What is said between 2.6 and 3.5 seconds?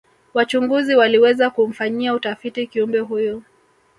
kiumbe huyu